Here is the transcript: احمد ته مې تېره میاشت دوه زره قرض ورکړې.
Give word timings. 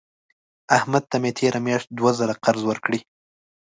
احمد 0.77 1.03
ته 1.11 1.15
مې 1.21 1.31
تېره 1.39 1.59
میاشت 1.65 1.87
دوه 1.97 2.11
زره 2.19 2.33
قرض 2.43 2.61
ورکړې. 2.67 2.99